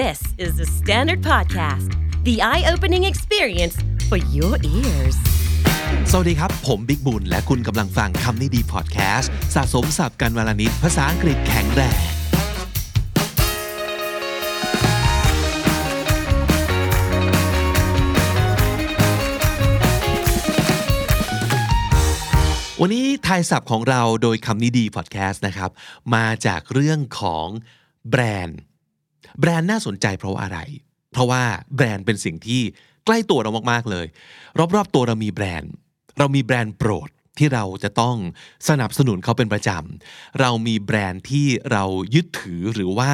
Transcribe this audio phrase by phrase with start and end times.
[0.00, 1.90] This is the Standard Podcast,
[2.24, 3.76] the eye opening experience
[4.08, 5.16] for your ears.
[6.10, 12.00] สวัสดีครับ ผมบิ๊กบุญ และคุณกำลังฟังคำนี้ดีพอดแคสต์สะสมสับกันวลนิดภาษาอังกฤษแข็งแรง
[22.80, 25.70] วันนี้ทายศัพท์ของเราโดยคำนี้ดีพอดแคสต์นะครับ
[26.14, 27.48] มาจากเรื่องของ
[28.10, 28.60] แบรนด์
[29.40, 30.58] แบรนด์น่าสนใจเพราะอะไร
[31.12, 31.42] เพราะว่า
[31.76, 32.62] แบรนด์เป็นสิ่งที่
[33.04, 34.06] ใกล้ตัวเรามากๆเลย
[34.74, 35.72] รอบๆตัวเรามีแบรนด์
[36.18, 37.08] เรามีแบรนด์โปรด
[37.38, 38.16] ที่เราจะต้อง
[38.68, 41.84] สนับสนุนเขาเป็นประจำ เรามีแบรนด์ที่เรา
[42.14, 43.10] ยึดถือหรือว่า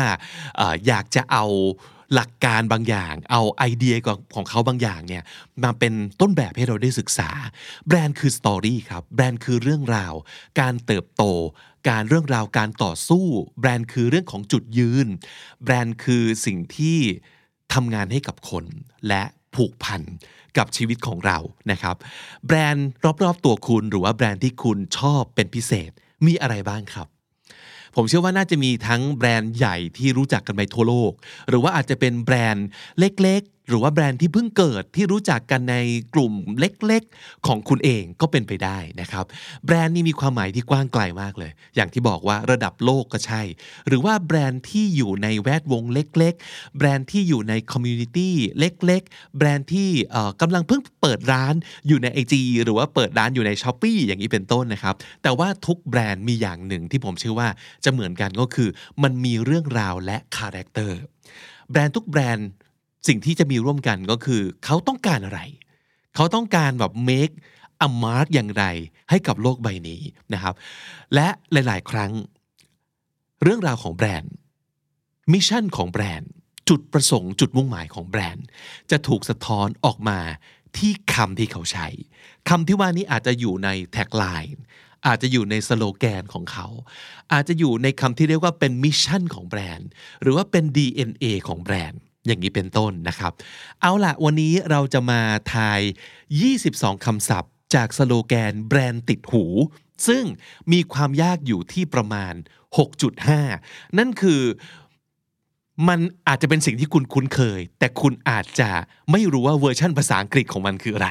[0.61, 1.45] ออยากจะเอา
[2.15, 5.23] หลักการบางอย่าง เอาไอเดียของของเขาบางอย่างเนี่ย
[5.65, 7.31] มาเป็นต้นแบบให้เราได้ศึกษา
[7.87, 10.15] แบรนด์คือ story ครับ แบรนด์คือเรื่องราว
[10.61, 11.25] การเติบโต
[11.89, 13.25] การเรื่องราวการต่อสู้
[13.61, 15.07] แบรนด์คือเรื่องของจุดยืน
[15.65, 16.99] แบรนด์คือสิ่งที่
[17.75, 18.65] ทำงานให้กับคน
[19.09, 19.23] และ
[19.55, 20.03] ผูกพัน
[20.57, 21.39] กับชีวิตของเรา
[21.71, 21.97] นะครับ
[22.47, 22.89] แบรนด์
[23.23, 25.91] รอบๆตัวคุณหรือว่าแบรนด์ที่คุณชอบเป็นพิเศษ
[26.27, 27.09] มีอะไรบ้างครับ
[27.97, 31.13] ผมเชื่อว่าน่าจะมีทั้งแบรนด์ใหญ่ที่รู้จักกันไปทั่วโลก
[31.49, 35.77] หรือว่าอาจจะเป็นแบรนด์เล็ก หรือว่าแบรนด์ที่เพิ่งเกิดที่รู้จักกันใน
[36.15, 39.25] กลุ่มเล็กๆ ของคุณเองก็เป็นไปได้นะครับ
[39.65, 43.43] แบรนด์นี้มีความหมายที่กว้างไกลมากเลย อย่างที่บอกว่าระดับโลกก็ใช่
[43.87, 49.91] หรือว่าแบรนด์ที่อยู่ในแวดวงเล็ก ๆ แบรนด์ที่อยู่ใน community เล็ก ๆ แบรนด์ที่
[50.41, 51.55] กำลังเพิ่งเปิดร้าน
[51.89, 57.49] อยู่ใน IG หรือว่าเปิดร้านอยู่ใน Shopee อย่างนี้เป็นต้นนะครับ แต่ว่าทุกแบรนด์มีอย่างหนึ่งที่ผมเชื่อว่า
[57.85, 58.69] จะเหมือนกันก็คือ
[59.03, 60.99] มันมีเรื่องราวและ character
[61.71, 62.49] แบรนด์ทุกแบรนด์
[63.09, 65.41] สิ่งที่จะมีร่วมกันก็คือเขาต้องการอะไร
[66.15, 67.35] เขาต้องการแบบ make
[67.87, 68.65] a mark อย่างไร
[69.11, 70.03] ให้กับโลกใบนี้
[70.35, 70.55] นะครับ
[71.15, 72.13] และหลาย ๆ ครั้ง
[73.43, 74.33] เรื่องราวของแบรนด์
[75.33, 76.31] mission ของแบรนด์
[76.69, 78.47] จุดประสงค์จุดมุ่งหมายของแบรนด์
[78.91, 80.19] จะถูกสะท้อนออกมา
[80.77, 81.89] ที่คำที่เขาใช้
[82.49, 84.63] คำที่ว่านี้อาจจะอยู่ใน tagline
[85.07, 86.67] อาจจะอยู่ในสโลแกนของเขา
[87.33, 89.89] อาจจะอยู่ในคำที่เรียกว่าเป็น mission ของแบรนด์
[90.23, 93.33] หรือว่าเป็น DNA ของแบรนด์ อย่างนี้เป็นต้นนะครับ
[93.81, 95.21] เอาล่ะวันนี้เราจะมา
[95.55, 95.81] ทาย
[96.43, 99.45] 22 คำศัพท์ จากสโลแกนแบรนด์ติดหู
[100.07, 100.25] ซึ่ง
[100.73, 102.35] มีความยากอยู่ที่ประมาณ
[103.17, 104.43] 6.5 นั่นคือ
[105.89, 108.71] มันอาจจะเป็นสิ่งที่คุณคุ้นเคย แต่คุณอาจจะ
[109.11, 111.11] ไม่รู้ว่าเวอร์ชันภาษาอังกฤษของมันคืออะไร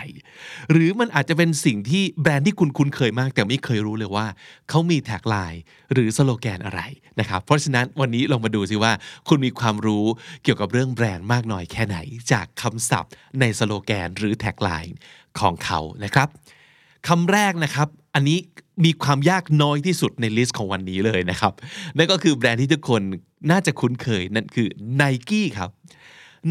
[0.71, 4.27] หรือมันอาจจะเป็นสิ่งที่แบรนด์ที่คุณคุ้นเคยมาก แต่ไม่เคยรู้เลยว่า
[4.69, 5.61] เขามี tagline
[5.93, 6.81] หรือสโลแกนอะไร
[7.19, 8.91] นะครับ เพราะฉะนั้นวันนี้ลองมาดูสิว่า
[9.27, 10.05] คุณมีความรู้
[10.43, 11.97] เกี่ยวกับเรื่องแบรนด์มากน้อยแค่ไหน
[12.31, 14.97] จากคำศัพท์ในสโลแกนหรือ tagline
[15.39, 16.27] ของเขานะครับ
[17.07, 18.37] คำแรกนะครับ อันนี้
[18.85, 21.53] มีความยากน้อยที่สุดใน list ของวันนี้เลยนะครับ
[21.97, 23.01] นั่นก็คือแบรนด์ที่ทุกคน
[23.51, 24.67] น่าจะคุ้นเคยนั่นคือ
[25.01, 25.69] Nike ครับ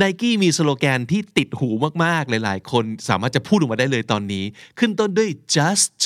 [0.02, 1.68] n i กี้มีสโลแกนที่ติดหู
[2.04, 4.44] มากๆ หลายๆ คนสามารถจะพูดออกมาได้เลยตอนนี้
[4.78, 5.98] ขึ้นต้นด้วย just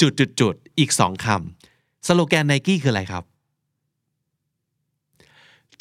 [0.00, 3.24] จุดจุดจุดอีกสองคำสโลแกน n i กี้คืออะไรครับ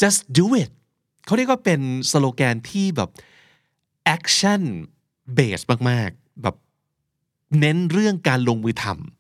[0.02, 0.72] just do it
[1.26, 1.82] เขาเรียกว่าเป็น
[2.12, 3.10] สโลแกนที่แบบ
[4.16, 4.62] action
[5.38, 6.56] based มากๆ แบบ
[7.60, 9.19] เน้นเรื่องการลงมือทำ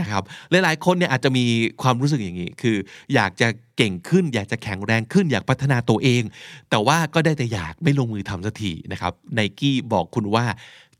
[0.00, 1.44] นะครับหลายๆคนเนี่ยอาจจะมี
[1.82, 2.76] ความรู้สึกอย่างนี้ คือ
[3.14, 6.22] อยากจะเก่งขึ้น อยากจะแข็งแรงขึ้น อยากพัฒนาตัวเอง
[6.70, 10.44] แต่ว่าก็ได้แต่อยากไม่ลงมือทำสักทีนะครับไนกี้บอกคุณว่า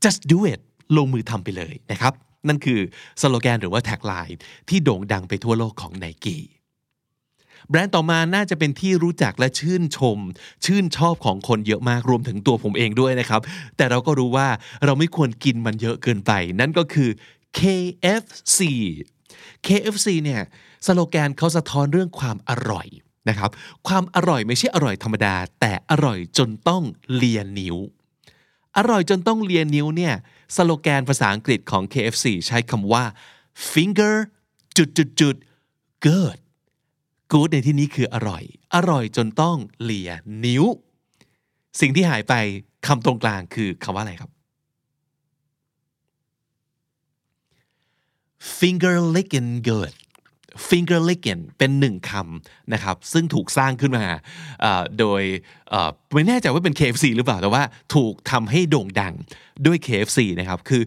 [0.03, 0.59] just do it
[0.97, 2.13] ลงมือทำไปเลยนะครับ
[2.47, 2.79] นั่นคือ
[3.21, 4.39] สโลแกนหรือว่าแท็กไลน์
[4.69, 6.43] ที่โด่งดังไปทั่วโลกของไนกี้
[7.69, 10.17] แบรนด์ต่อมาน่าจะเป็นที่รู้จักและชื่นชม
[10.65, 13.41] ชื่นชอบของคนเยอะมากรวมถึงตัวผมเองด้วยนะครับ
[13.77, 14.47] แต่เราก็รู้ว่า
[14.85, 17.09] เราไม่ควรกินมันเยอะเกินไป นั่นก็คือ
[17.57, 18.59] KFC
[19.67, 20.41] KFC เนี่ย
[20.85, 22.87] สโลแกนเขาสะท้อนเรื่องความอร่อย
[23.29, 23.49] นะครับ
[23.87, 26.83] ความอร่อยไม่ใช่อร่อยธรรมดา แต่อร่อยจนต้อง
[27.15, 27.77] เลียนิ้ว
[28.77, 30.13] อร่อยจนต้องเลียนิ้วเนี่ย
[30.55, 33.03] สโลแกนภาษาอังกฤษของ KFC ใช้คำว่า
[33.71, 34.15] finger
[34.77, 35.35] จุดจุดจุด
[36.05, 36.37] good
[37.31, 38.43] good ในที่นี้คืออร่อย
[38.75, 40.11] อร่อยจนต้องเลีย
[40.45, 40.63] นิ้ว
[41.79, 42.33] สิ่งที่หายไป
[42.87, 44.31] คำตรงกลางคือคำว่าอะไรครับ
[48.59, 49.93] finger licking good
[50.69, 54.05] finger licking เป็นหนึ่งคำนะครับ ซึ่งถูกสร้างขึ้นมา
[54.99, 55.21] โดย
[56.13, 57.63] ไม่แน่ใจว่าเป็น KFC หรือเปล่า แต่ว่า
[57.95, 59.13] ถูกทำให้โด่งดัง
[59.65, 60.81] ด้วย KFC นะครับ คือ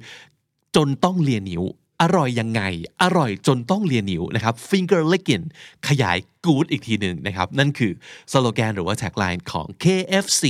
[0.76, 1.62] จนต้องเลียนิ้ว
[2.02, 2.62] อร่อยยังไง
[3.02, 5.44] อร่อยจนต้องเลียนิ้วนะครับ finger licking
[5.88, 7.92] ขยาย good อีกทีหนึ่งนะครับ นั่นคือ
[8.32, 10.44] สโลแกนหรือว่าแท็กไลน์ของ KFC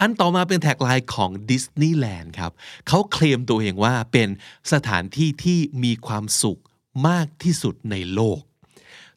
[0.00, 2.52] อันต่อมาเป็น tagline ของดิสนีย์แลนด์ครับ
[2.88, 4.28] เขาเคลมตัวเองว่าเป็น
[4.72, 6.60] สถานที่ที่มีความสุข
[7.08, 8.40] มากที่สุดในโลก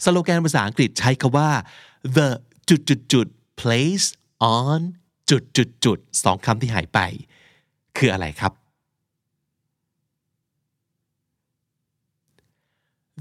[0.04, 1.50] สโลแกนภาษาอังกฤษใช้คำว่า
[2.16, 2.28] the
[2.70, 3.28] จุดจุดจุด
[3.62, 4.08] place
[4.58, 4.80] on
[5.30, 7.00] จุดจุดจุดสองคำที่หายไป
[7.98, 8.54] คืออะไรครับ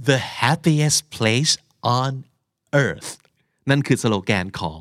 [0.08, 1.52] the happiest place
[2.00, 2.12] on
[2.84, 3.10] earth
[3.70, 4.78] นั่นคือสโลแกนของ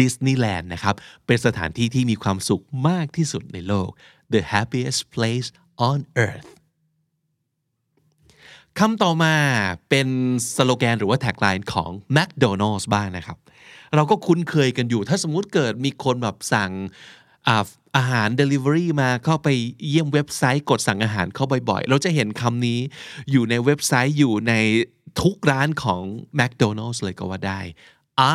[0.00, 0.94] ดิสนีย์แลนด์นะครับ
[1.26, 3.88] เป็นสถานที่ที่มีความสุขมากที่สุดในโลก
[4.32, 5.48] the happiest place
[5.88, 6.48] on earth
[8.78, 9.34] คำต่อมา
[9.90, 10.08] เป็น
[10.56, 13.38] สโลแกนหรือว่า tagline ของ McDonald's บ้างนะครับ
[13.94, 16.72] เราก็คุ้นเคยกันอยู่ ถ้าสมมุติเกิดมีคนแบบสั่ง
[17.48, 17.64] อา
[17.96, 19.48] อาหาร Delivery มาเข้าไป
[19.88, 22.80] เยี่ยมเว็บไซต์กดสั่งอาหารเข้าบ่อยๆ เราจะเห็นคำนี้
[23.30, 24.54] อยู่ในเว็บไซต์อยู่ใน
[25.20, 26.02] ทุกร้านของ
[26.38, 27.60] McDonald's เลยก็ว่าได้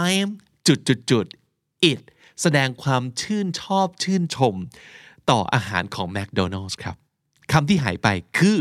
[0.04, 0.30] I'm
[0.68, 1.26] จุดจุดจุด
[1.92, 2.02] it
[2.42, 4.56] แสดงความชื่นชอบชื่นชม
[5.30, 6.96] ต่ออาหารของ McDonald's ครับ
[7.52, 8.08] คำที่หายไป
[8.38, 8.60] คือ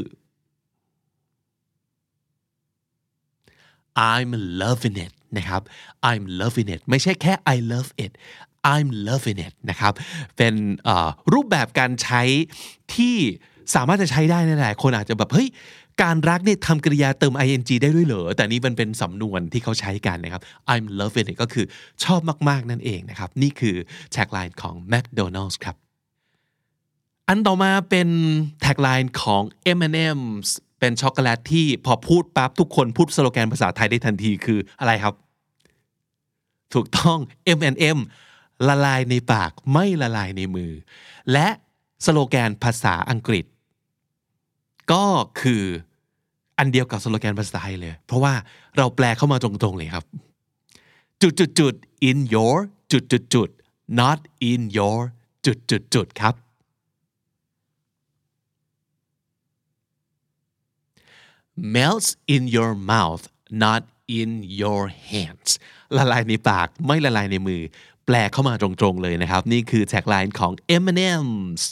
[4.12, 4.30] I'm
[4.62, 5.62] loving it นะครับ
[6.10, 8.12] I'm loving it ไม่ใช่แค่ I love it
[8.74, 9.92] I'm loving it นะครับ
[10.36, 10.54] เป็น
[11.32, 12.22] รูปแบบการใช้
[12.94, 13.16] ที่
[13.74, 15.48] สามารถจะใช้ได้นั่นหละคนอาจจะแบบ เฮ้ย
[16.02, 21.66] การรักเนี่ยทำกริยาเติม ing ได้ด้วยเหรอ แต่นี่มันเป็นสำนวนที่เขาใช้กันนะครับ I'm loving it ก็คือ
[22.04, 23.76] ชอบมาก ๆ นั่นเองนะครับ นี่คือ
[24.12, 25.76] แท็กไลน์ของ McDonald's ครับ
[27.28, 28.08] อันต่อมาเป็น
[28.62, 29.42] แท็กไลน์ของ
[29.78, 30.50] M&M's
[30.80, 35.14] เป็นช็อกโกแลตที่พอพูดปั๊บทุกคนพูดสโลแกนภาษาไทยได้ทันทีคืออะไรครับ
[36.74, 37.18] ถูกต้อง
[37.58, 37.98] M&M
[38.68, 40.72] ละลายในปากไม่ละลายในมือ
[41.32, 41.48] และ
[42.04, 43.44] สโลแกนภาษาอังกฤษ
[44.92, 45.04] ก็
[45.40, 45.64] คือ
[46.58, 48.34] อันเดียวกับสโลแกนภาษาไทยเลย เพราะว่า
[48.76, 50.04] เราแปลเข้ามาตรงๆเลยครับ
[51.22, 51.74] จุดจุดจุด
[52.08, 52.56] in your
[52.92, 53.48] จุดจุดจุด
[54.00, 54.18] not
[54.50, 54.98] in your
[55.46, 56.34] จุดจุดจุดครับ
[61.74, 63.24] melts in your mouth
[63.64, 63.82] not
[64.20, 64.30] in
[64.60, 65.50] your hands
[65.96, 67.62] ละลายในปากไม่ละลายในมือ
[68.06, 71.62] แปลเข้ามาตรงๆเลยนะครับ นี่คือแท็กไลน์ของ M&M's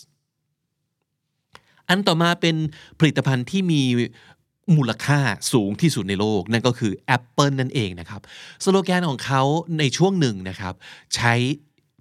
[1.89, 2.57] อันต่อมาเป็น
[2.99, 3.83] ผลิตภัณฑ์ที่มี
[4.77, 5.19] มูลค่า
[5.53, 8.21] สูงที่สุดในโลก นั่นก็คือ Apple นั่นเองนะครับ
[8.65, 9.43] สโลแกนของเขา
[9.79, 10.75] ในช่วงหนึ่งนะครับ
[11.15, 11.35] ใช้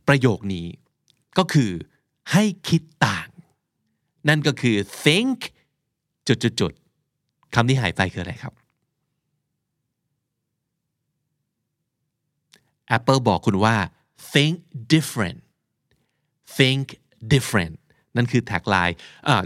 [0.07, 0.68] ประโยคนี้
[1.38, 1.71] ก็คือ
[2.31, 3.30] ให้คิดต่าง
[4.30, 4.75] นั่นก็คือ
[5.06, 5.39] think
[6.27, 8.53] จุดๆคำที่หายไปคืออะไรครับ
[12.97, 13.75] Apple บอกคุณว่า
[14.33, 14.56] think
[14.94, 15.39] different
[16.57, 16.85] think
[17.33, 17.75] different
[18.15, 18.95] นั่นคือ tagline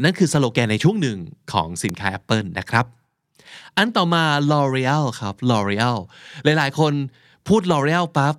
[0.04, 1.18] นั่นคือสโลแกนในช่วงหนึ่ง
[1.54, 2.86] ของสินค้า Apple นะครับ
[3.78, 5.98] อันต่อมา L'Oreal ครับ L'Oreal
[6.44, 6.94] หลายๆ คน
[7.48, 8.36] พูด L'Oreal ปั๊บ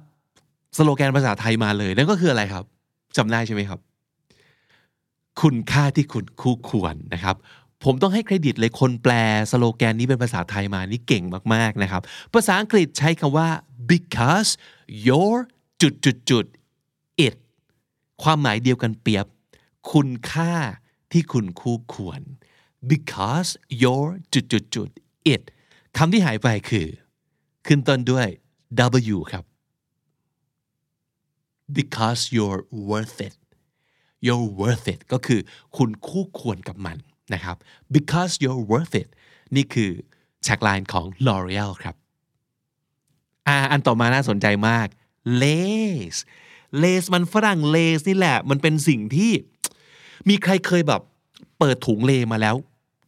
[0.77, 2.65] สโลแกนภาษาไทยมาเลย นั่นก็คืออะไรครับ
[3.17, 3.81] จำได้ใช่ไหมครับ
[5.41, 7.37] คุณค่าที่คุณคู่ควรนะครับ
[7.85, 9.13] ผมต้องให้เครดิตเลยคนแปล
[9.51, 11.25] สโลแกนนี้เป็นภาษาไทยมานี่เก่ง
[11.55, 12.03] มากๆนะครับ
[12.35, 13.49] ภาษาอังกฤษใช้คำว่า
[13.91, 14.51] because
[15.07, 15.35] your
[15.83, 16.45] จุดจุดจุด
[17.27, 17.35] it
[18.23, 19.27] ความหมายเดียวกันเปรียบ
[19.93, 20.53] คุณค่า
[21.13, 22.21] ที่คุณคู่ควร
[22.91, 23.51] because
[23.83, 24.89] your จุดจุดจุด
[25.35, 25.43] it
[25.97, 26.87] คำที่หายไปคือ
[27.67, 28.29] ขึ้นต้นด้วย
[29.17, 29.45] W ครับ
[31.77, 33.35] because you're worth it
[34.27, 35.41] you're worth it ก็คือ
[35.77, 36.97] คุณคู่ควรกับมัน
[37.35, 37.57] นะครับ
[37.95, 39.09] because you're worth it
[39.57, 39.91] นี่คือ
[40.45, 41.97] แท็กไลน์ของ L'Oreal ครับ
[43.47, 44.89] อ่าอันต่อมาน่าสนใจมาก
[45.43, 46.21] Lace
[46.83, 49.33] Lace มันฝรั่ง Lace นี่แหละ มันเป็นสิ่งที่
[50.29, 51.03] มีใครเคยแบบ
[51.59, 52.57] เปิดถุงเลมาแล้ว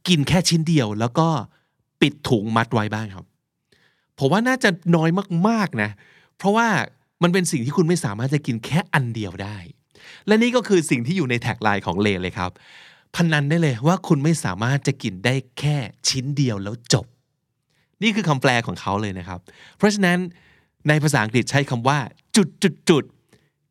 [0.09, 1.29] กินแค่ชิ้นเดียว แล้วก็
[2.00, 3.26] ปิดถุงมัดไว้บ้างครับ
[4.19, 5.11] ผมว่าน่าจะน้อย
[5.49, 5.90] มากๆนะ
[6.38, 6.69] เพราะว่า
[7.23, 9.57] มันเป็นสิ่งที่คุณไม่สามารถจะกินแค่อันเดียวได้
[10.26, 12.50] และนี่ก็คือสิ่งที่อยู่ในแท็กไลน์ของเลเลยครับ
[13.14, 15.76] พนนันได้เลยว่าคุณไม่สามารถจะกินได้แค่
[16.09, 17.07] ชิ้นเดียวแล้วจบ
[18.02, 19.40] นี่คือคำแปลของเขาเลยนะครับ
[19.76, 20.19] เพราะฉะนั้น
[20.88, 21.99] ในภาษาอังกฤษใช้คำว่า
[22.37, 23.05] จุดจุดจุด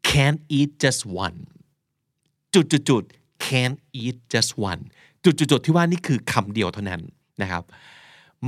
[0.09, 1.37] can't eat just one
[2.53, 3.03] จุดจุดจุด
[3.45, 4.81] can't eat just one
[5.23, 7.01] จุดจุดจุดที่ว่านี่คือคำเดียวเท่านั้น
[7.41, 7.63] นะครับ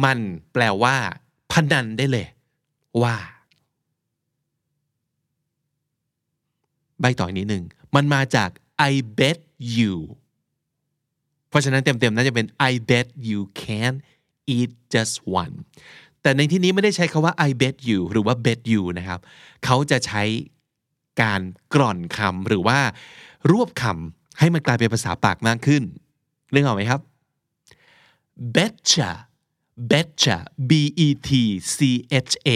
[0.04, 0.18] มัน
[0.54, 0.96] แปลว่า
[1.52, 2.28] พนันได้เลย
[3.02, 3.16] ว่า
[7.02, 7.64] ใบต่อยนิดหนึ่ง
[7.96, 8.50] มันมาจาก
[8.92, 9.40] I bet
[9.78, 9.94] you
[11.50, 14.00] เพราะฉะนั้นเต็มๆน่าจะเป็น I bet you can't
[14.56, 15.56] eat just one
[16.22, 19.20] แต่ในที่นี้ไม่ได้ใช้คาว่า I bet you หรือว่า bet you นะครับ
[19.66, 20.24] เขาจะใช้
[21.22, 21.42] การ
[21.74, 22.80] กร่อนคำหรือว่า
[23.52, 25.84] รวบคำ ให้มันกลายเป็นภาษาปากมากขึ้น
[26.54, 27.02] นึกองอกไหมครับ
[28.56, 29.10] betcha
[29.92, 30.38] betcha
[30.70, 30.72] b
[31.06, 31.30] e t
[31.76, 31.78] c
[32.26, 32.50] h a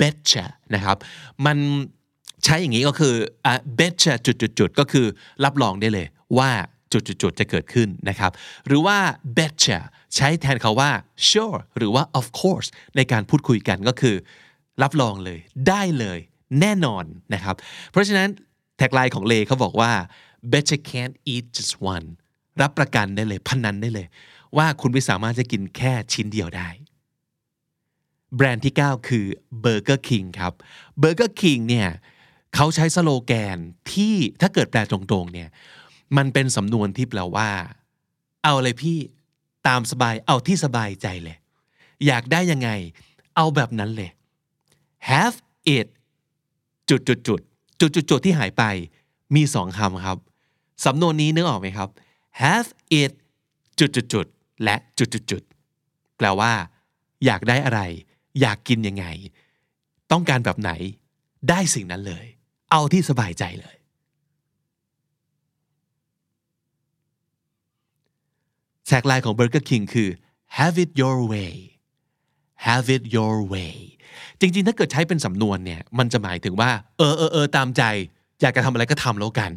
[0.00, 0.96] betcha นะครับ
[1.46, 1.56] มัน
[2.44, 3.14] ใช้อย่างนี้ก็คือ
[3.46, 5.06] อะ betcha จุดๆก็คือ
[5.44, 6.06] รับรองได้เลย
[6.38, 6.50] ว่า
[6.92, 8.32] จุดๆจะเกิดขึ้นนะครับ
[8.66, 8.98] หรือว่า
[9.36, 9.78] betcha
[10.16, 10.90] ใช้แทนคาว่า
[11.28, 14.16] sure หรือว่า of course ในการพูดคุยกันก็คือ
[14.82, 15.38] รับรองเลย
[15.68, 16.18] ได้เลย
[16.60, 17.56] แน่นอนนะครับ
[17.90, 18.28] เพราะฉะนั้น
[18.78, 19.92] แท็กไลน์ของเลเขาบอกว่า
[20.52, 22.06] better can't eat just one
[22.60, 24.06] รับประกันได้เลยพันนันได้เลย
[24.56, 26.68] ว่าคุณไม่สามารถจะกินแค่ชิ้นเดียวได้
[28.36, 29.26] แบรนด์ที่ 9 คือ
[29.64, 30.52] Burger King ครับ
[31.02, 31.88] Burger King เนี่ย
[32.54, 33.58] เขาใช้สโลแกน
[33.92, 35.48] ที่ถ้าเกิดแปลตรงๆเนี่ย
[36.16, 37.50] มันเป็นสำนวนที่แปลว่า
[38.42, 38.98] เอาเลยพี่
[39.66, 41.36] ตามสบายเอาที่สบายใจเลย
[42.06, 42.70] อยากได้ยังไง
[43.36, 44.10] เอาแบบนั้นเลย
[45.10, 45.36] have
[45.76, 45.86] it
[46.88, 47.40] จุดจุดจุด
[47.80, 48.62] จุดจุดจุดที่หายไป
[49.34, 50.18] มีสองคำครับ
[50.84, 51.88] สำนวนนี้นึกออกไหมครับ
[52.42, 52.68] have
[53.00, 53.12] it
[53.78, 54.26] จุดจุดจุด
[54.64, 55.42] และจุดจุดจุด
[56.16, 56.52] แปลว่า
[57.26, 57.80] อยากได้อะไร
[58.40, 59.06] อยากกินยังไง
[60.12, 60.70] ต้องการแบบไหน
[61.48, 62.26] ได้สิ่งนั้นเลย
[62.70, 63.76] เอาที่สบายใจเลย
[68.86, 70.08] แท็กไลน์ของ Burger King คือ
[70.58, 71.54] have it your way
[72.66, 73.74] have it your way
[74.40, 77.82] จริงๆ ถ้าเกิดใช้เป็นสำนวนเนี่ย มันจะหมายถึงว่า เออเออเออตามใจ
[78.40, 79.52] อยากจะทำอะไรก็ทำแล้วกัน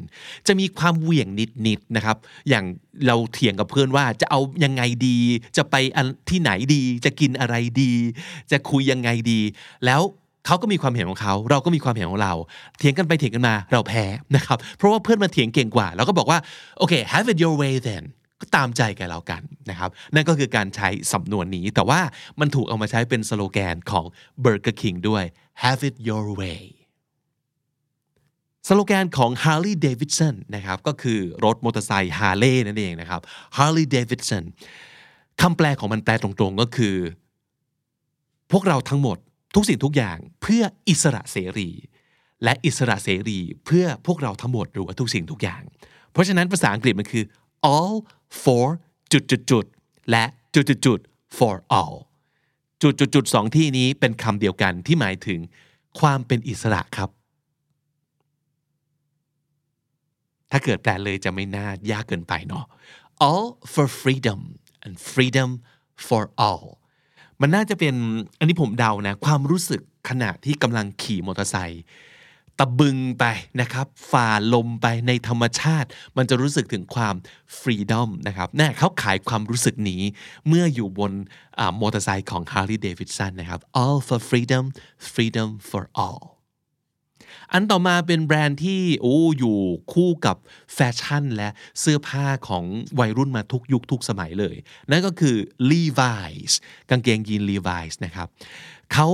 [0.48, 1.28] จะมีความเหวี่ยง
[1.68, 2.18] นิดๆนะครับ
[2.50, 2.66] อย่าง
[3.08, 5.18] เราเถียงกับเพื่อนว่าจะเอายังไงดี
[5.58, 5.76] จะไป
[6.30, 7.92] ที่ไหนดี จะกินอะไรดี
[8.52, 9.40] จะคุยยังไงดี
[9.86, 10.02] แล้ว
[10.46, 12.34] เขาก็มีความเห็นของเขา เราก็มีความเห็นของเรา
[12.78, 14.06] เถียงกันไปเถียงกันมา เราแพ้
[14.36, 16.40] นะครับ เพราะว่าเพื่อนมาเถียงเก่งกว่า เราก็บอกว่า
[16.78, 18.04] โอเค have it your way then
[18.42, 22.00] ก็ตามใจแกแล้วกันนะครับ นั่นก็คือการใช้สำนวนนี้ แต่ว่า
[22.40, 24.06] มันถูกเอามาใช้เป็นสโลแกนของ
[24.44, 25.24] Burger King ด้วย
[25.64, 26.62] have it your way
[28.70, 33.22] สโลแกนของ Harley Davidson นะครับก็คือรถมอเตอร์ไซค์ Harley นั่นเองนะครับ
[33.58, 34.44] Harley Davidson
[35.42, 36.96] คำแปลของมันแปลตรงๆก็คือ
[38.52, 39.18] พวกเราทั้งหมด
[39.56, 41.70] ทุกสิ่งทุกอย่างเพื่ออิสระเสรี
[42.44, 45.62] และอิสระเสรีเพื่อพวกเราทั้งหมดหรือว่าทุกสิ่งทุกอย่าง
[46.12, 47.24] เพราะฉะนั้นภาษาอังกฤษมันคือ
[47.76, 47.96] all
[48.44, 48.66] for
[49.12, 49.66] จุดจุดจุด
[50.12, 51.00] และจุดจุดจุด
[51.38, 51.96] for all
[52.82, 55.40] จุดจุดจุดสองที่นี้เป็นคำเดียวกันที่หมายถึง
[56.00, 57.10] ความเป็นอิสระครับ
[60.47, 62.66] ถ้าเกิดแปลเลยจะไม่น่ายากเกินไปเนาะ
[63.28, 64.40] all for freedom
[64.86, 65.50] and freedom
[66.08, 66.66] for all
[67.42, 67.96] มันน่าจะเป็น
[68.40, 71.84] อันนี้ผมเดานะ ความรู้สึกขณะที่กำลังขี่มอเตอร์ไซค์
[72.60, 73.26] ตะบึงไป
[73.62, 75.88] นะครับ ฝ่าลมไปในธรรมชาติ
[76.18, 77.16] มันจะรู้สึกถึงความ
[77.58, 80.02] ฟรีดอมนะครับแน่เขาขายความรู้สึกนี้
[80.48, 81.12] เมื่ออยู่บน
[81.82, 84.66] มอเตอร์ไซค์ของ Harley Davidson นะครับ all for freedom
[85.14, 86.37] freedom for all
[87.54, 89.58] อันต่อมาเป็นแบรนด์ที่โอ้อยู่
[89.94, 90.38] คู่กับ
[90.74, 91.50] แฟชั่นและ
[91.80, 92.64] เสื้อผ้าของ
[93.00, 94.56] วัยรุ่นมาทุกยุคทุกสมัยเลย
[94.92, 95.36] นั่นก็คือ
[95.72, 96.54] Levi's
[96.90, 98.28] กางเกงยีน Levi's นะครับ
[98.94, 99.10] เขา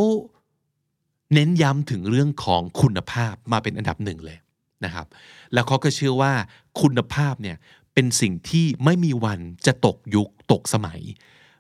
[1.34, 4.38] เน้นย้ำถึงเรื่องของคุณภาพมาเป็นอันดับหนึ่งเลย
[4.86, 5.08] นะครับ
[5.54, 6.34] แล้วเขาก็เชื่อว่า
[6.82, 7.58] คุณภาพเนี่ย
[7.94, 11.02] เป็นสิ่งที่ไม่มีวันจะตกยุคตกสมัย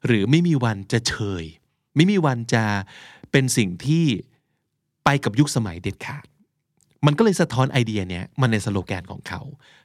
[0.05, 1.43] หรือไม่มีวันจะเชย
[1.95, 2.63] ไม่มีวันจะ
[3.31, 4.05] เป็นสิ่งที่
[5.05, 6.25] ไปกับยุคสมัยเด็ดขาด
[7.05, 9.41] มันก็เลยสะท้อนไอเดียเนี้ยมันในสโลแกนของเขา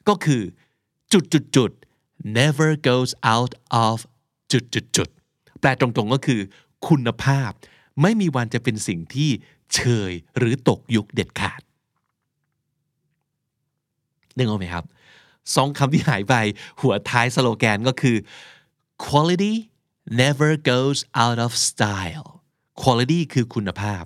[0.08, 0.42] ก็คือ
[1.12, 1.70] จุดจุดจุด
[2.38, 3.52] never goes out
[3.84, 3.96] of
[4.52, 5.08] จุดจุดจุด
[5.60, 6.40] แปลตรงๆก็คือ
[6.88, 7.50] คุณภาพ
[8.02, 9.30] ไม่มีวันจะเป็นสิ่งที่
[9.74, 11.60] เชยหรือตกยุคเด็ดขาด
[14.36, 14.84] นึกออกไหมครับ
[15.54, 16.34] สองคำที่หายไป
[16.80, 18.16] หัวท้ายสโลแกนก็คือ
[19.04, 19.54] quality
[20.20, 22.28] never goes out of style
[22.82, 24.02] quality คือคุณภาพ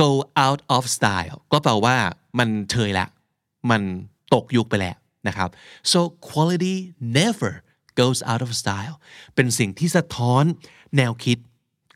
[0.00, 0.10] go
[0.44, 1.96] out of style ก็แปลว่า
[2.38, 3.06] มันเชยละ
[3.70, 3.82] มัน
[4.34, 4.96] ตกยุคไปแล้ว
[5.28, 5.48] นะครับ
[5.92, 6.76] so quality
[7.18, 7.52] never
[8.00, 8.96] goes out of style
[9.34, 10.44] เป็นสิ่งที่สะท้อน
[10.96, 11.38] แนวคิด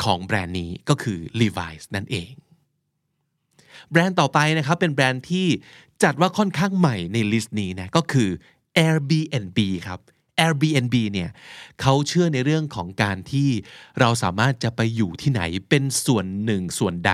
[0.05, 2.33] ของแบรนด์นี้ก็คือ Levi's นั่นเอง
[3.91, 5.47] แบรนด์ต่อไปนะครับ เป็นแบรนด์ที่
[6.03, 8.29] จัดว่าค่อนข้างใหม่ใน list นี้นะก็คือ
[8.87, 10.01] Airbnb ครับ
[10.45, 11.31] Airbnb เนี่ย
[11.81, 13.49] เขาเชื่อในเรื่องของการที่
[14.01, 17.13] เราสามารถจะไปอยู่ที่ไหนเป็นส่วนหนึ่งส่วนใด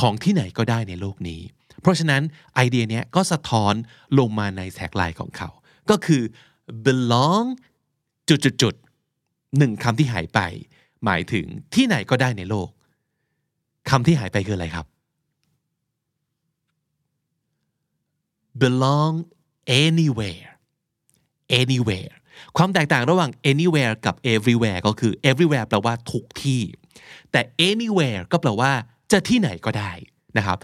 [0.00, 1.40] ของที่ไหนก็ได้ในโลกนี้
[1.86, 2.22] เพราะฉะนั้น
[2.54, 3.74] ไอเดียนี้ก็สะท้อน
[4.18, 5.48] ลงมาใน tagline ของเขา
[5.90, 6.22] ก็คือ
[6.86, 7.46] belong
[8.28, 10.40] จุดๆหนึ่งคำที่หายไป
[11.04, 12.68] หมายถึงที่ไหนก็ได้ในโลก
[13.90, 14.86] คำที่หายไปคืออะไรครับ
[18.62, 19.14] belong
[19.84, 20.50] anywhere
[21.60, 22.14] anywhere
[22.56, 26.62] ความแตกต่างระหว่าง anywhere กับ everywhere ก็คือ everywhere แปลว่าทุกที่
[27.32, 28.72] แต่ anywhere ก็แปลว่า
[29.12, 29.92] จะที่ไหนก็ได้
[30.38, 30.58] นะครับ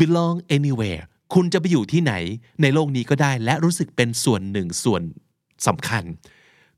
[0.00, 1.02] belong anywhere
[1.34, 2.14] คุณจะไปอยู่ที่ไหน
[2.62, 5.02] ในโลกนี้ก็ได้ และรู้สึกเป็นส่วนหนึ่งส่วน
[5.66, 6.04] สำคัญ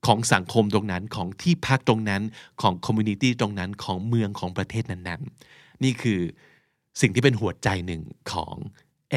[0.06, 2.22] ของสังคมตรงนั้นของที่พักตรงนั้น
[2.62, 6.20] ของ community ตรงนั้นของเมืองของประเทศนั้นๆ นี่คือ
[7.00, 8.02] สิ่งที่เป็นหัวใจหนึ่ง
[8.32, 8.54] ของ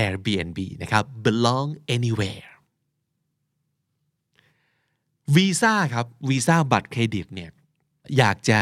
[0.05, 2.49] Airbnb นะครับ belong anywhere
[5.35, 7.51] วีซ่าครับวีซ่าบัตรเครดิตเนี่ย
[8.17, 8.61] อยากจะ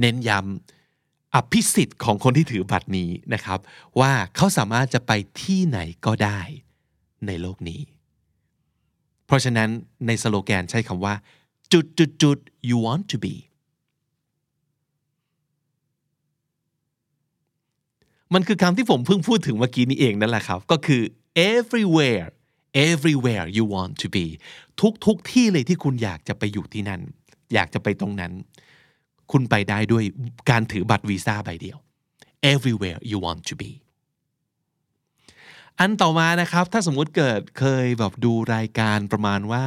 [0.00, 0.77] เน้นย้ำ
[1.38, 3.58] อภิสิทธิ์ของคนที่ถือบัตรนี้นะครับ
[4.00, 6.40] ว่าเขาสามารถจะไปที่ไหนก็ได้
[7.26, 7.80] ในโลกนี้
[9.26, 9.68] เพราะฉะนั้น
[10.06, 11.14] ในสโลแกนใช้คำว่า
[11.72, 13.34] จุดจุดจุด you want to be
[18.34, 21.02] มันคือคำที่ผมเพิ่งพูดถึงเมื่อกี้นี้เองนั่นแหละครับ ก็คือ
[21.54, 22.28] everywhere
[22.88, 24.26] everywhere you want to be
[24.80, 27.00] ทุกทุกที่เลยที่คุณอยากจะไปอยู่ที่นั่น
[27.54, 28.32] อยากจะไปตรงนั้น
[29.32, 30.04] คุณไปได้ด้วย
[30.50, 31.78] การถือบัตรวีซ่าใบเดียว
[32.52, 33.70] everywhere you want to be
[35.78, 39.64] อันต่อมานะครับ ถ้าสมมุติเกิดเคยแบบดูรายการประมาณว่า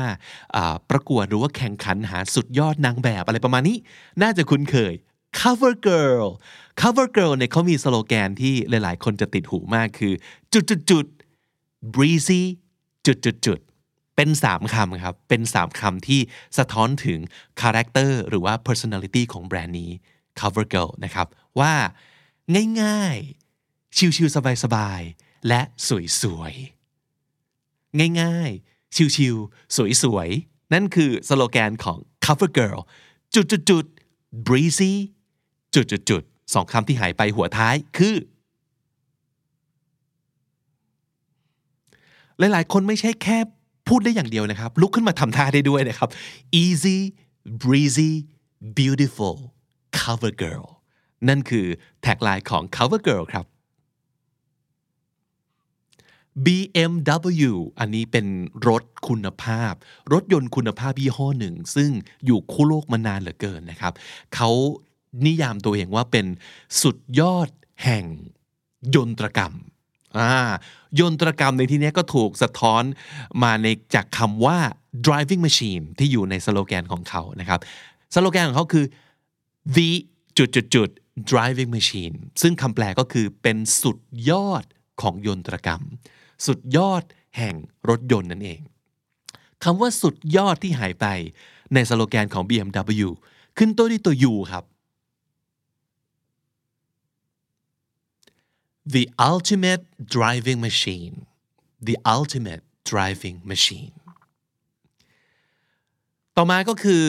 [0.90, 3.78] ประกวดหรือว่าแข่งขันหาสุดยอดนางแบบอะไรประมาณนี้
[4.22, 4.94] น่าจะคุ้นเคย
[5.40, 6.28] cover girl
[6.82, 10.14] cover girl เนี่ยเขามีสโลแกนที่หลาย ๆ คนจะติดหูมากคือ
[10.54, 11.06] จุดจุดจุด
[11.96, 12.42] breezy
[13.06, 13.60] จุดจุดจุด
[14.24, 16.22] เป็นสามคำครับ เป็นสามคำที่
[16.58, 17.20] สะท้อนถึง
[17.62, 19.92] character หรือว่า personality ของแบรนด์นี้
[20.40, 21.28] cover girl นะครับ
[21.60, 21.74] ว่า
[22.82, 25.62] ง่ายๆ ชิวๆสบายๆ และ
[26.22, 32.80] สวยๆ ง่ายๆ ชิวๆ สวยๆ นั่นคือสโลแกนของ cover girl
[33.36, 33.86] จุดจุดจุด
[34.48, 34.94] breezy
[35.76, 36.24] จุดจุดจุด
[36.54, 38.16] สองคำที่หายไปหัวท้ายคือ
[42.38, 43.40] หลายๆ คนไม่ใช่แค่
[43.92, 46.10] พูดได้อย่างเดียวนะครับ ลุกขึ้นมาทำท่าได้ด้วยนะครับ
[46.64, 46.98] easy
[47.64, 48.12] breezy
[48.78, 49.38] beautiful
[50.00, 50.66] cover girl
[51.28, 51.66] นั่นคือ
[52.02, 53.46] แท็กไลน์ของ cover girl ครับ
[56.46, 58.26] BMW อันนี้เป็น
[58.68, 59.74] รถคุณภาพ
[60.14, 61.90] รถยนต์คุณภาพยี่ห้อหนึ่ง ซึ่ง
[62.26, 63.94] อยู่คู่โลกมานานเหลือเกินนะครับ
[64.36, 64.50] เขา
[65.26, 66.26] นิยามตัวเองว่าเป็น
[66.82, 67.50] สุดยอด
[67.84, 68.06] แห่ง
[68.96, 69.54] ยนตรกรรม
[70.18, 70.32] อ่า
[71.00, 72.84] ยนตรกรรมในที่นี้ก็ถูกสะท้อน
[73.44, 74.58] มาในจากคำว่า
[75.06, 77.60] driving machine ที่อยู่ในสโลแกนของเขานะครับ
[78.14, 78.86] สโลแกนของเขาคือ
[79.76, 79.90] the
[80.38, 80.90] จุดจุดจุด
[81.32, 83.98] driving machine ซึ่งคำแปลก็คือเป็นสุด
[84.30, 84.64] ยอด
[85.02, 85.82] ของยนตรกรรม
[86.46, 87.04] สุดยอด
[87.38, 87.56] แห่ง
[87.90, 88.60] รถยนต์นั่นเอง
[89.64, 91.06] คำว่าสุดยอดที่หายไป
[91.74, 93.10] ในสโลแกนของ BMW
[93.58, 94.64] ขึ้นต้นด้วยตัว U ครับ
[98.96, 99.84] the ultimate
[100.16, 101.16] driving machine
[101.88, 103.94] the ultimate driving machine
[106.38, 107.06] ต่อมาก็คือ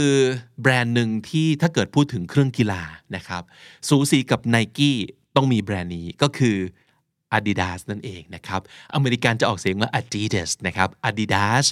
[0.63, 2.83] แบรนด์หนึ่งที่ถ้าเกิดพูดถึงเครื่องกีฬา
[3.17, 3.43] นะครับ
[3.89, 4.99] สูสีกับ n i กี้
[5.37, 6.57] ต้องมีแบรนด์นี้ก็คือ
[7.37, 8.61] Adidas นั่นเองนะครับ
[8.95, 11.65] อเมริกันจะออกเสียงว่า Adidas นะครับ Adidas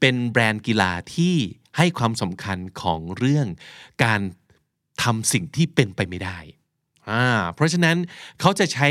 [0.00, 1.34] เป็นแบรนด์กีฬาที่
[1.76, 3.46] ให้ความสำคัญของเรื่อง
[4.04, 4.20] การ
[5.02, 6.38] ทำสิ่งที่เป็นไปไม่ได้
[7.08, 7.96] อ่าเพราะฉะนั้น
[8.40, 8.88] เขาจะใช้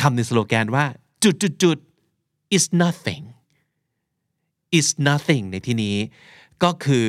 [0.00, 0.84] คำในสโลแกนว่า
[1.24, 1.78] จุดจุดจุด
[2.56, 3.24] is nothing
[4.78, 5.96] is nothing ในที่นี้
[6.62, 7.06] ก็คือ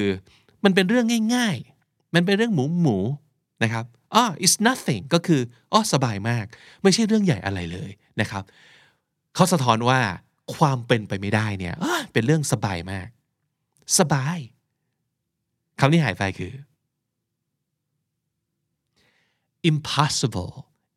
[0.63, 2.97] มันเป็นเรื่องง่าย ๆ มันเป็นเรื่องหมูหมู
[3.63, 6.45] นะครับอ๋อ is nothing ก็คืออ๋อสบายมาก
[6.83, 8.43] ไม่ใช่เรื่องใหญ่อะไรเลยนะครับ
[9.35, 9.99] เขาสะท้อนว่า
[10.55, 11.75] ความเป็นไปไม่ได้เนี่ย
[12.13, 13.07] เป็นเรื่องสบายมาก
[13.99, 14.37] สบาย
[15.79, 16.53] คำที่หายไปคือ
[19.71, 20.53] impossible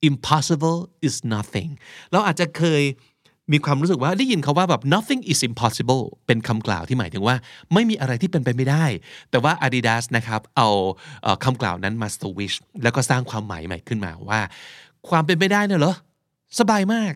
[0.08, 1.70] impossible is nothing
[2.12, 2.82] เราอาจจะเคย
[3.52, 7.36] มีความรู้สึกว่าได้ยินเขาว่าแบบ nothing is impossible เป็นคำกล่าวที่หมายถึงว่า
[7.72, 8.84] ไม่มีอะไรที่เป็นไปไม่ได้
[9.30, 10.68] แต่ว่า Adidas นะครับเอา
[11.44, 14.40] คำกล่าวนั้นมา switch แล้วก็สร้างความหมายใหม่ขึ้นมาว่า
[15.08, 15.94] ความเป็นไปได้เนี่ยเหรอ
[16.58, 17.12] สบายมาก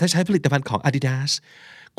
[0.00, 1.30] ถ้าใช้ผลิตภัณฑ์ของ Adidas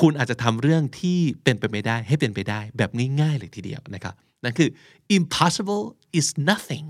[0.01, 2.89] คุณอาจจะทำเรื่องที่เป็นไปไม่ได้ให้เป็นไปได้แบบ
[3.21, 4.13] ง่าย ๆ เลยทีเดียวนะครับ
[4.43, 4.69] นั่นคือ
[5.17, 5.83] impossible
[6.19, 6.87] is nothing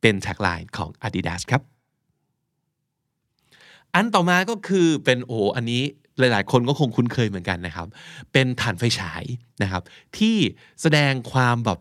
[0.00, 1.62] เป็นแท็กไลน์ของ Adidas ครับ
[3.94, 5.82] อันต่อมาก็คือเป็นโอ้อันนี้
[6.18, 7.86] หลาย ๆ คนก็คงคุ้นเคยเหมือนกันนะครับ
[8.32, 9.24] เป็นฐานไฟฉาย
[9.62, 9.82] นะครับ
[10.18, 10.36] ที่
[10.82, 11.78] แสดงความแบบ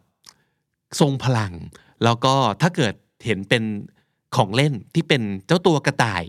[1.00, 1.54] ทรงพลัง
[2.04, 2.94] แล้วก็ถ้าเกิด
[3.26, 3.64] เห็นเป็น
[4.36, 6.24] ของเล่นที่เป็นเจ้าตัวกระต่าย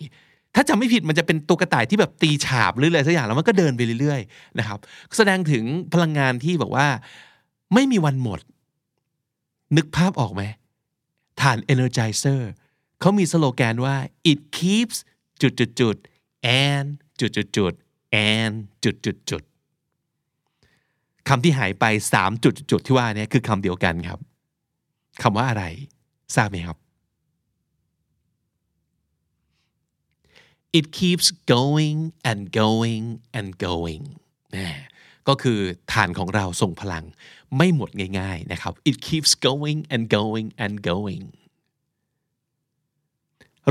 [0.54, 4.78] ถ้าจำไม่ผิดมันจะเป็นตัวกระต่ายที่แบบตีฉาบหรืออะไรสักอย่างแล้วมันก็เดินไปเรื่อย ๆ นะครับ
[5.16, 5.64] แสดงถึง
[5.94, 6.86] พลังงานที่บอกว่า
[7.74, 8.40] ไม่มีวันหมด
[9.76, 10.42] นึกภาพออกไหม
[11.40, 12.40] ฐาน Energizer
[13.00, 13.96] เขามีสโลแกนว่า
[14.30, 14.96] it keeps
[15.42, 15.96] จุดจุดจุด
[16.64, 16.88] and
[17.20, 17.72] จุดจุดจุด
[18.30, 19.42] and จุดจุดจุด
[21.28, 24.20] คำที่หายไปสามจุดจุดที่ว่านี้คือคำเดียวกันครับ
[25.22, 25.64] คำว่าอะไร
[26.36, 26.76] ทราบไหมครับ
[30.78, 31.98] it keeps going
[32.30, 33.04] and going
[33.38, 34.04] and going
[34.56, 34.68] นะ
[35.28, 35.58] ก็คือ
[35.92, 37.04] ฐานของเราส่งพลัง
[37.56, 41.24] ไม่หมดง่ายๆนะครับ it keeps going and going and going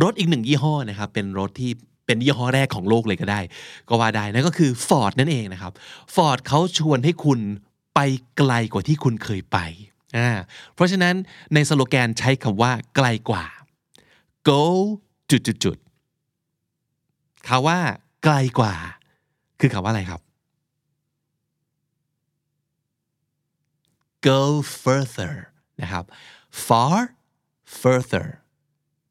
[0.03, 1.71] รถอีกหนึ่งยี่ห้อนะครับ เป็นรถที่
[2.05, 3.39] เป็นยี่ห้อแรกของโลกเลยก็ได้
[3.89, 5.73] ก็ว่าได้นั่นก็คือ Ford นั่นเองนะครับ
[6.15, 7.39] Ford เขาชวนให้คุณ
[7.95, 7.99] ไป
[8.37, 9.57] ไกลกว่าที่คุณเคยไป
[10.17, 10.29] อ่า
[10.75, 11.15] เพราะฉะนั้น
[11.53, 13.45] ในสโลแกนใช้คำว่าไกลกว่า
[14.49, 14.61] go
[15.29, 15.77] จุดจุดจุด
[17.47, 17.79] คาว่า
[18.23, 18.73] ไกลกว่า
[19.59, 20.21] คือคำว่าอะไรครับ
[24.27, 24.41] go
[24.83, 25.33] further
[25.81, 26.05] นะครับ
[26.67, 26.97] far
[27.81, 28.27] further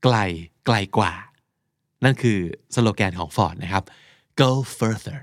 [0.02, 0.16] ไกล
[0.66, 1.12] ไกลกว่า
[2.04, 2.38] นั่นคือ
[2.74, 3.84] สโลแกนของ Ford นะครับ
[4.40, 5.20] go further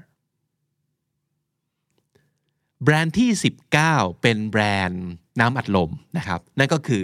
[2.84, 3.30] แบรนด์ที่
[3.78, 5.06] 19 เป็นแบรนด์
[5.40, 7.04] น้ำอัดลมนะครับ นั่นก็คือ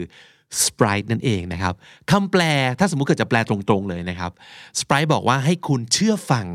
[0.63, 1.73] Sprite นั่นเองนะครับ
[2.11, 2.41] คำแปล
[2.79, 4.31] ถ้าสมมุติเกิดจะแปลตรงๆเลยนะครับ
[4.79, 6.47] Sprite บอกว่าให้คุณเชื่อฟัง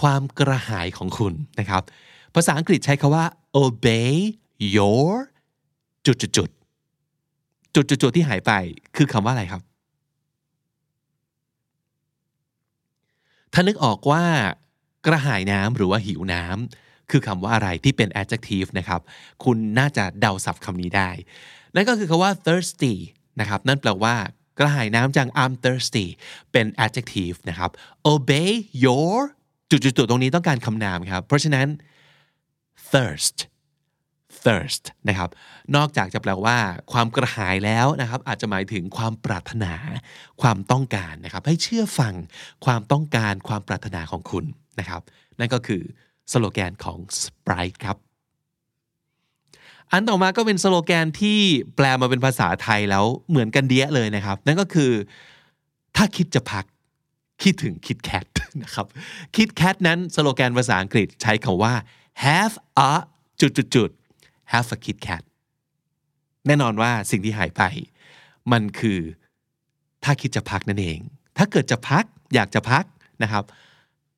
[0.00, 1.82] ความกระหายของคุณนะครับ
[2.34, 3.24] ภาษาอังกฤษใช้คาว่า
[3.62, 4.12] obey
[4.76, 5.08] your
[6.06, 6.48] จุดจุดจุด
[7.74, 8.52] จุดจุดจุดที่หายไป
[8.96, 9.62] คือคำว่าอะไรครับ
[13.52, 14.24] ถ้านึกออกว่า
[15.06, 19.00] กระหายน้ำหรือว่าหิวน้ำคือคำว่าอะไรที่เป็น adjective นะครับ
[19.44, 21.10] คุณน่าจะเดาศัพท์คำนี้ได้
[21.74, 22.94] นั่นก็คือคำว่า thirsty
[23.40, 24.14] นะครับนั่นแปลว่า
[24.58, 26.06] กระหายน้ำจัง I'm thirsty
[26.52, 27.70] เป็น adjective นะครับ
[28.12, 28.50] obey
[28.84, 29.16] your
[29.70, 31.66] จุดๆตรงนี้ต้องการคำนามครับ เพราะฉะนั้น
[32.92, 33.36] thirst
[34.44, 35.30] thirst นะครับ
[35.76, 36.56] นอกจากจะแปลว่า
[36.92, 39.72] ความกระหายแล้วนะครับ อาจจะหมายถึงความปรารถนา
[40.42, 42.14] ความต้องการนะครับ ให้เชื่อฟัง
[42.64, 44.44] ความต้องการความปรารถนาของคุณ
[44.78, 45.02] นะครับ
[45.38, 45.82] นั่นก็คือ
[46.32, 47.96] สโลแกนของ Sprite ครับ
[49.90, 51.38] อันต่อมาก็เป็นสโลแกนที่
[51.76, 54.92] แปลมาเป็นภาษาไทยแล้วเหมือนกันเดียเลยนะครับ นั่นก็คือ
[55.96, 56.64] ถ้าคิดจะพัก
[57.42, 58.26] คิดถึงคิดแคท
[58.62, 58.86] นะครับ
[59.36, 61.74] คิดแคทนั้นสโลแกนภาษาอังกฤษใช้คำว่า
[62.24, 62.54] have
[62.88, 62.90] a
[63.40, 63.90] จุดจุดจุด
[64.52, 65.22] have a Kit Kat
[66.46, 67.62] แน่นอนว่าสิ่งที่หายไป
[68.52, 69.00] มันคือ
[70.04, 70.98] ถ้าคิดจะพักนั่นเอง
[71.38, 72.84] ถ้าเกิดจะพักอยากจะพัก
[73.22, 73.44] นะครับ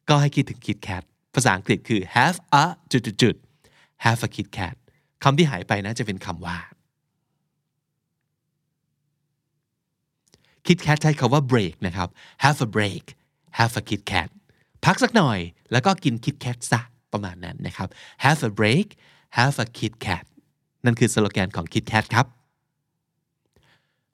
[0.08, 1.02] ก็ให้คิดถึง Kit Kat
[1.34, 3.34] ภาษาอังกฤษคือ have a จุดจุดจุด
[4.04, 4.74] have a Kit Kat
[5.22, 6.58] คำที่หายไปนะจะเป็นคำว่า
[10.66, 12.08] Kit Kat ใช้คำว่า break นะครับ
[12.44, 13.04] have a break
[13.58, 14.28] have a Kit Kat
[14.84, 15.38] พักสักหน่อย
[15.72, 16.80] แล้วก็กิน Kit Kat ซะ
[17.12, 17.88] ประมาณนั้นนะครับ
[18.24, 18.86] have a break
[19.36, 20.24] have a Kit Kat
[20.84, 22.26] นั่นคือสโลแกนของ Kit Kat ครับ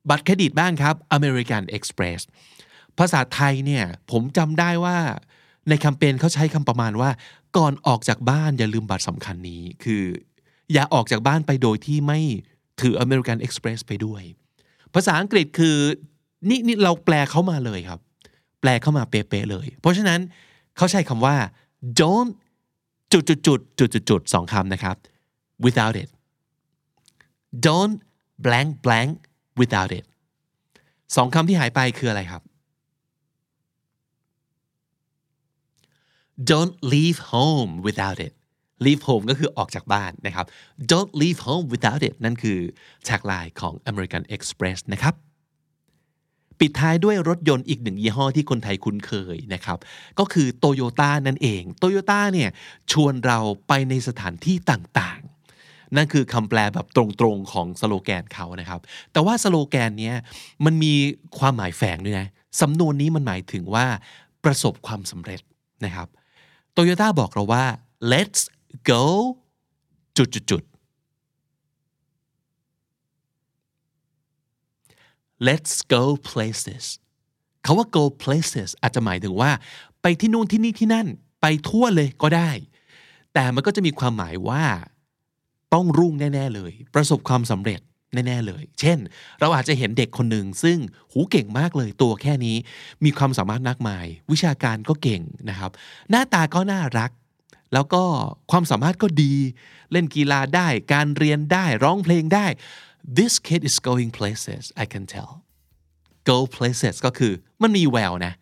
[0.09, 2.20] บัตรเครดิตบ้างครับ American Express
[2.98, 4.98] ภาษาไทยเนี่ยผมจำได้ว่า
[5.68, 7.11] ในแคมเปญเขาใช้คำประมาณว่า
[7.57, 10.05] ก่อนออกจากบ้านอย่าลืมบัตรสำคัญนี้ คือ
[10.72, 12.20] อย่าออกจากบ้านไปโดยที่ไม่
[12.81, 14.22] ถือ American Express ไปด้วย
[14.94, 15.76] ภาษาอังกฤษคือ
[16.48, 18.00] นี่นี่เราแปลเข้ามาเลยครับ
[18.61, 20.20] แปลเข้ามาเป๊ะๆเลย เพราะฉะนั้น
[20.76, 21.37] เขาใช้คำว่า
[22.00, 22.31] don't
[23.12, 24.97] จุดจุดจุดจุดจุดจุดสองคำนะครับ
[25.64, 26.09] without it
[27.66, 27.97] don't
[28.45, 29.11] blank blank
[29.61, 30.05] without it
[31.16, 32.42] สองคำที่หายไปคืออะไรครับ
[36.51, 38.33] don't leave home without it
[38.85, 40.47] leave home ก็คือออกจากบ้านนะครับ
[40.92, 42.59] don't leave home without it นั่นคือ
[43.05, 45.14] tagline ของ American Express นะครับ
[46.61, 49.79] ปิดท้ายด้วยรถยนต์อีกหนึ่งยี่ห้อที่คนไทยคุ้นเคยนะครับ
[50.19, 52.51] ก็คือโตโยต้านั่นเองโตโยต้าเนี่ย
[52.92, 53.38] ชวนเรา
[53.69, 58.81] ไปในสถานที่ต่างๆ นั่นคือคำแปลแบบตรงๆของสโลแกนเขานะครับ
[59.12, 60.16] แต่ว่าสโลแกนเนี้ย
[60.64, 60.92] มันมี
[61.38, 62.29] ความหมายแฝงด้วยนะ
[62.61, 63.87] สำนวนนี้มันหมายถึงว่า
[64.45, 65.40] ประสบความสำเร็จ
[65.85, 66.09] นะครับ
[66.73, 67.64] โตโยต้าบอกเราว่า
[68.12, 68.40] let's
[68.90, 69.05] go
[70.16, 70.62] จุดจุดจุด
[75.49, 76.85] let's go places
[77.64, 79.51] คาว่า go places อาจจะหมายถึงว่า
[80.03, 81.07] ไปที่นู่นที่นี่ที่นั่น
[81.40, 82.51] ไปทั่วเลยก็ได้
[83.35, 84.64] แต่มันก็จะมีความหมายว่า
[85.75, 87.81] ต้องรุ่งแน่ ๆ เลย ประสบความสำเร็จ
[88.12, 88.99] แน่ๆเลย เช่น
[89.40, 90.79] เราอาจจะเห็นเด็กคนหนึ่งซึ่ง
[91.12, 92.57] หูเก่งมากเลยตัวแค่นี้
[93.05, 95.70] มีความสามารถมากมาย วิชาการก็เก่งนะครับ
[96.11, 97.11] หน้าตาก็น่ารัก
[97.72, 98.03] แล้วก็
[98.51, 99.35] ความสามารถก็ดี
[99.92, 102.46] เล่นกีฬาได้ การเรียนได้ ร้องเพลงได้
[103.19, 105.33] this kid is going places I can tell
[106.31, 108.33] go places ก็คือมันมีแววนะ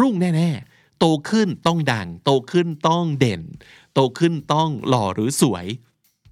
[0.00, 3.42] รุ่งแน่ ๆ โตขึ้นต้องดัง โตขึ้นต้องเด่น
[3.94, 5.66] โตขึ้นต้องหล่อหรือสวย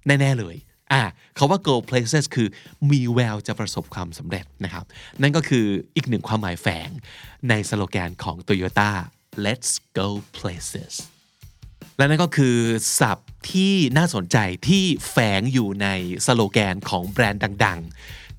[0.07, 0.55] แน่ ๆ เลย
[0.91, 1.03] อะ
[1.35, 2.47] เขาว่า go places คือ
[2.91, 4.85] มีแววจะประสบความสำเร็จนะครับ
[5.21, 6.89] นั่นก็คืออีกหนึ่งความหมายแฝง
[7.49, 8.91] ในสโลแกนของ Toyota
[9.45, 10.93] let's go places
[11.97, 12.55] และนั่นก็คือ
[12.99, 15.87] ศัพท์ ที่น่าสนใจที่แฝงอยู่ใน
[16.25, 17.91] สโลแกนของแบรนด์ดัง ๆ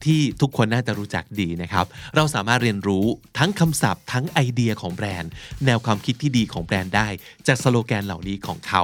[0.04, 1.86] ที่ทุกคนน่าจะรู้จักดีนะครับ
[2.16, 3.04] เราสามารถเรียนรู้
[3.38, 5.30] ทั้งคำศัพท์ ทั้งไอเดียของแบรนด์
[5.64, 7.08] แนวความคิดที่ดีของแบรนด์ได้
[7.46, 8.82] จากสโลแกนเหล่านี้ของเขา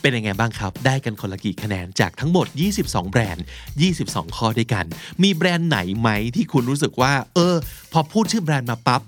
[0.00, 2.46] เป็นยังไงบ้างครับ ได้กันคนละกี่คะแนนจากทั้งหมด
[2.78, 3.44] 22 แบรนด์
[3.88, 4.84] 22 ข้อด้วยกัน
[5.22, 7.56] มีแบรนด์ไหนไหมที่คุณรู้สึกว่า เออ
[7.92, 9.02] พอพูดชื่อแบรนด์มาปั๊บ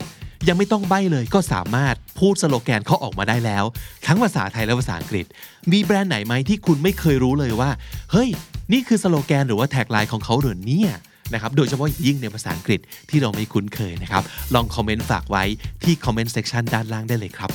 [0.48, 3.64] ยังไม่ต้องใบ้เลยก็สามารถพูดสโลแกนเขาออกมาได้แล้ว
[4.06, 5.26] ทั้งภาษาไทยและภาษาอังกฤษ
[5.72, 7.70] มีแบรนด์ไหนไหมที่คุณไม่เคยรู้เลยว่า
[8.12, 8.28] เฮ้ย
[8.72, 10.92] นี่คือสโลแกนหรือว่า tagline ของเขาเหรอเนี่ย
[11.34, 14.22] นะครับโดยเฉพาะยิ่งในภาษาอังกฤษที่เราไม่คุ้นเคยนะครับ
[14.54, 15.44] ลองคอมเมนต์ฝากไว้
[15.84, 17.50] ที่คอมเมนต์เซ c ชันด้านล่างได้เลยครับ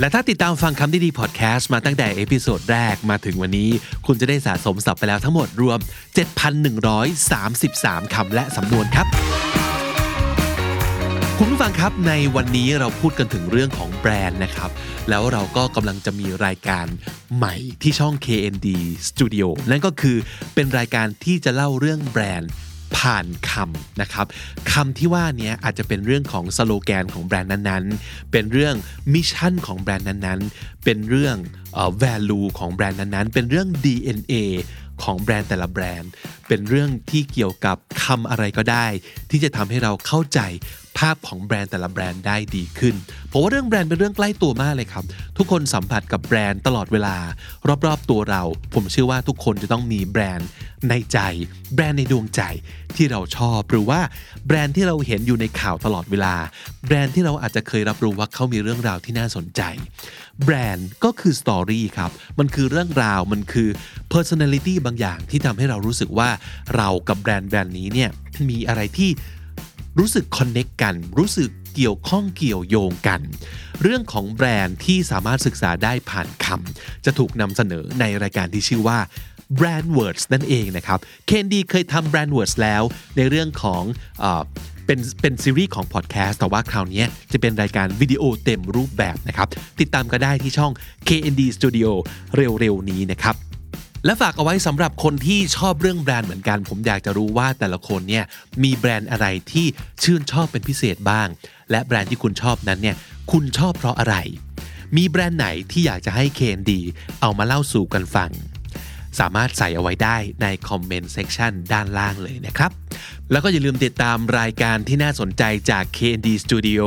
[0.00, 3.70] และถ้าติดตามฟังคำนี้ดีพอดแคสต์มาตั้งแต่ episode แรกมาถึงวันนี้
[4.06, 5.78] คุณจะได้สะสมศัพท์ไปแล้วทั้งหมดรวม
[6.96, 9.06] 7,133 คำและสำนวนครับ
[11.44, 14.70] คุณผู้ฟังครับในวันนี้เราพูดกันถึงเรื่องของแบรนด์นะครับ
[15.08, 16.86] แล้วเราก็กำลังจะมีรายการ
[17.36, 18.68] ใหม่ที่ช่อง KND
[19.08, 20.16] Studio นั่นก็คือ
[20.54, 22.50] เป็นรายการที่จะเล่าเรื่องแบรนด์
[22.96, 24.26] ผ่านคำนะครับ
[24.72, 28.74] คำที่ว่านี้อาจจะเป็นเรื่องของสโลแกนของแบรนด์นั้นๆ เป็นเรื่อง
[29.14, 31.36] mission ของแบรนด์นั้นๆ เป็นเรื่อง
[31.74, 34.34] เอ่อ value ของแบรนด์นั้นๆ เป็นเรื่อง DNA
[35.02, 36.10] ของแบรนด์แต่ละแบรนด์
[36.48, 38.86] เป็นเรื่องที่เกี่ยวกับคำอะไรก็ได้
[39.30, 40.40] ที่จะทำให้เราเข้าใจ
[40.98, 42.94] ภาพของแบรนด์แต่ละแบรนด์ได้ดีขึ้น
[43.28, 45.04] เพราะว่าเรื่องแบรนด์เป็นเรื่องใกล้ตัวมากเลยครับ
[45.38, 47.16] ทุกคนสัมผัสกับแบรนด์ตลอดเวลา
[47.86, 48.42] รอบๆตัวเรา
[48.74, 50.48] ผมเชื่อว่าทุกคนจะต้องมีแบรนด์
[50.88, 51.18] ในใจ
[51.74, 52.42] แบรนด์ในดวงใจ
[52.96, 54.00] ที่เราชอบ หรือว่า
[54.46, 56.34] แบรนด์ที่เราเห็นอยู่ในข่าวตลอดเวลา
[56.86, 59.62] แบรนด์ที่เราอาจจะเคยรับรู้ว่าเขามีเรื่องราวที่น่าสนใจ
[60.44, 63.68] แบรนด์ก็คือ story ครับ มันคือเรื่องราว มันคือ
[64.12, 66.28] personality บางอย่างที่ทำให้เรารู้สึกว่า
[66.76, 68.10] เรากับแบรนด์แบรนด์นี้เนี่ย
[68.50, 69.10] มีอะไรที่
[69.98, 73.20] รู้สึก connect กัน รู้สึกเกี่ยวข้องเกี่ยวโยงกัน
[73.82, 78.98] เรื่องของแบรนด์ที่สามารถศึกษาได้ผ่านคำจะถูกนำเสนอในรายการที่ชื่อว่า
[79.58, 82.82] Brand Words นั่นเองนะครับ เคนดีเคยทำ Brand Words แล้ว
[83.16, 83.82] ในเรื่องของ
[84.22, 84.24] อ
[84.86, 89.48] เป็นเป็นซีรีส์ของพอดแคสต์แต่ว่าคราวนี้จะเป็นรายการวิดีโอเต็มรูปแบบนะครับ
[89.80, 90.72] ติดตามก็ได้ที่ช่อง
[91.08, 91.88] KND Studio
[92.36, 93.36] เร็วๆนี้นะครับ
[94.04, 98.24] และฝากเอาไว้สำหรับคนที่ชอบเรื่องแบรนด์เหมือนกัน ผมอยากจะรู้ว่าแต่ละคนเนี่ย
[98.62, 99.66] มีแบรนด์อะไรที่
[100.02, 101.28] ชื่นชอบเป็นพิเศษบ้าง
[101.70, 102.96] และแบรนด์ที่คุณชอบนั้นเนี่ย
[103.32, 104.16] คุณชอบเพราะอะไร
[104.96, 106.80] มีแบรนด์ไหนที่อยากจะให้เคนดี
[107.20, 108.30] เอามาเล่าสู่กันฟัง
[109.20, 112.70] สามารถใส่เอาไว้ได้ในคอมเมนต์เซ c ชันด้านล่างเลยนะครับ
[113.32, 116.82] แล้วก็อย่าลืมติดตามรายการที่น่าสนใจจาก KND Studio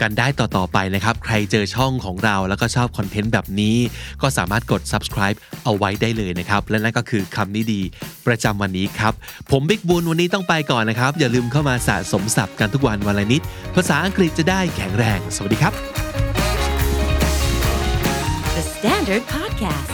[0.00, 3.76] กันได้ต่อ ๆ ไปนะครับ ใครเจอช่องของเราแล้วก็ชอบคอนเทนต์แบบนี้
[4.22, 7.80] ก็สามารถกด subscribe เอาไว้ได้เลยนะครับ และนั่นก็คือคำนี้ดี
[8.26, 9.12] ประจำวันนี้ครับ
[9.50, 13.42] ผมบิ๊กบุญวันนี้ต้องไปก่อนนะครับ อย่าลืมเข้ามาสะสมศัพท์กันทุกวันวันละนิด
[13.74, 15.72] ภาษาอังกฤษจะได้แข็งแรง สวัสดีครับ
[18.56, 19.93] The Standard Podcast,